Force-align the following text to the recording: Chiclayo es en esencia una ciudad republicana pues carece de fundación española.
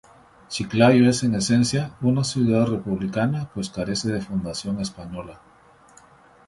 Chiclayo 0.49 1.07
es 1.07 1.21
en 1.21 1.35
esencia 1.35 1.93
una 2.01 2.23
ciudad 2.23 2.65
republicana 2.65 3.51
pues 3.53 3.69
carece 3.69 4.09
de 4.11 4.19
fundación 4.19 4.79
española. 4.81 5.39